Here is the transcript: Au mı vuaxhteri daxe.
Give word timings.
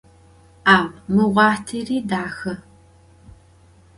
Au 0.73 0.83
mı 1.13 1.23
vuaxhteri 1.33 1.97
daxe. 2.09 2.53